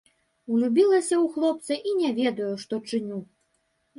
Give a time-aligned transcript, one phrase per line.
[0.53, 3.19] Улюбілася ў хлапца і не ведаю, што чыню.